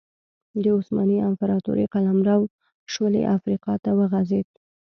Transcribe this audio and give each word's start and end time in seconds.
د 0.61 0.63
عثماني 0.77 1.17
امپراتورۍ 1.29 1.85
قلمرو 1.93 2.39
شولې 2.93 3.21
افریقا 3.35 3.73
ته 3.83 3.91
وغځېد. 3.99 4.47